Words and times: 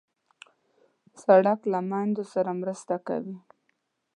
سړک 1.23 1.59
له 1.71 1.79
میندو 1.89 2.23
سره 2.33 2.51
مرسته 2.61 2.95
کوي. 3.07 3.37